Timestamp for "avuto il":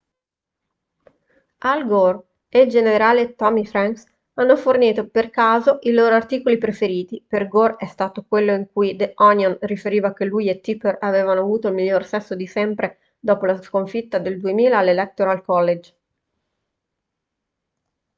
11.41-11.75